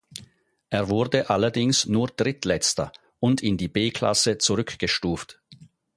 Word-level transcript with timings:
Er 0.71 0.89
wurde 0.89 1.29
allerdings 1.29 1.85
nur 1.85 2.07
Drittletzter 2.07 2.91
und 3.19 3.43
in 3.43 3.57
die 3.57 3.67
B-Klasse 3.67 4.39
zurückgestuft. 4.39 5.39